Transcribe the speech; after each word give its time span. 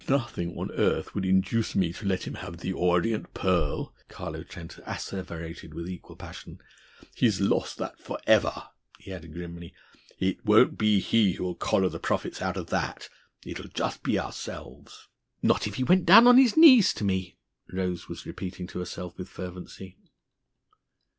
"And 0.01 0.09
nothing 0.09 0.57
on 0.57 0.71
earth 0.71 1.13
would 1.13 1.25
induce 1.27 1.75
me 1.75 1.93
to 1.93 2.07
let 2.07 2.23
him 2.25 2.33
have 2.33 2.57
'The 2.57 2.73
Orient 2.73 3.35
Pearl'!" 3.35 3.93
Carlo 4.09 4.41
Trent 4.41 4.79
asseverated 4.83 5.75
with 5.75 5.87
equal 5.87 6.15
passion. 6.15 6.59
"He's 7.13 7.39
lost 7.39 7.77
that 7.77 7.99
forever," 7.99 8.69
he 8.97 9.13
added 9.13 9.31
grimly. 9.35 9.75
"It 10.19 10.43
won't 10.43 10.75
be 10.75 10.99
he 11.01 11.33
who'll 11.33 11.53
collar 11.53 11.87
the 11.89 11.99
profits 11.99 12.41
out 12.41 12.57
of 12.57 12.71
that! 12.71 13.09
It'll 13.45 13.67
just 13.69 14.01
be 14.01 14.17
ourselves!" 14.17 15.07
"Not 15.43 15.67
if 15.67 15.75
he 15.75 15.83
went 15.83 16.07
down 16.07 16.25
on 16.25 16.39
his 16.39 16.57
knees 16.57 16.95
to 16.95 17.03
me!" 17.03 17.37
Rose 17.71 18.09
was 18.09 18.25
repeating 18.25 18.65
to 18.69 18.79
herself 18.79 19.15
with 19.19 19.29
fervency. 19.29 19.97